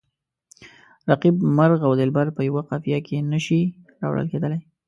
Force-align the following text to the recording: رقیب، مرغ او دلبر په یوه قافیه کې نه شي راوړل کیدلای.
رقیب، 1.09 1.35
مرغ 1.57 1.79
او 1.87 1.91
دلبر 1.99 2.27
په 2.35 2.41
یوه 2.47 2.61
قافیه 2.69 2.99
کې 3.07 3.17
نه 3.31 3.39
شي 3.45 3.61
راوړل 4.01 4.27
کیدلای. 4.33 4.61